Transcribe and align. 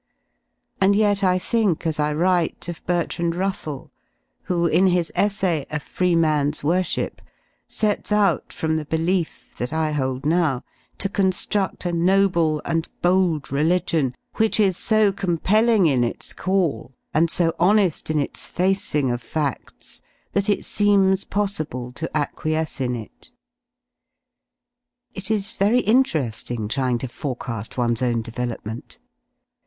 And 0.81 0.95
yet 0.95 1.23
I 1.23 1.37
think, 1.37 1.85
as 1.85 1.99
I 1.99 2.11
write, 2.11 2.67
of 2.67 2.83
Bertrand 2.87 3.35
Russell, 3.35 3.91
who 4.45 4.65
in 4.65 4.87
his 4.87 5.11
essay, 5.13 5.67
"A 5.69 5.79
Free 5.79 6.15
Man's 6.15 6.63
Worship," 6.63 7.21
sets 7.67 8.11
out 8.11 8.51
from 8.51 8.77
the 8.77 8.85
belief, 8.85 9.55
that 9.59 9.71
I 9.71 9.91
hold 9.91 10.25
now, 10.25 10.63
to 10.97 11.07
con^rudl 11.07 11.85
a 11.85 11.91
noble 11.91 12.63
and 12.65 12.89
bold 13.03 13.51
religion, 13.51 14.15
which 14.37 14.59
is 14.59 14.75
so 14.75 15.11
compelling 15.11 15.85
in 15.85 16.03
its 16.03 16.33
call 16.33 16.95
and 17.13 17.29
so 17.29 17.51
honeft 17.59 18.09
in 18.09 18.17
its 18.17 18.47
facing 18.47 19.11
of 19.11 19.21
fads 19.21 20.01
that 20.31 20.49
it 20.49 20.65
seems 20.65 21.25
possible 21.25 21.91
to 21.91 22.09
acquiesce 22.17 22.81
in 22.81 22.95
it. 22.95 23.29
It 25.13 25.29
is 25.29 25.51
very 25.51 25.83
intere^ing, 25.83 26.67
trying 26.71 26.97
to 26.97 27.07
foreca^ 27.07 27.77
one's 27.77 28.01
own 28.01 28.23
development. 28.23 28.97